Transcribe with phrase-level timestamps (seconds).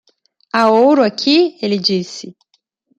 [0.51, 2.35] "Há ouro aqui?" ele disse.